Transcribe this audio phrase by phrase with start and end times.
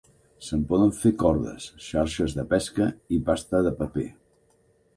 [0.45, 4.09] Se'n poden fer cordes, xarxes de pesca i pasta de paper.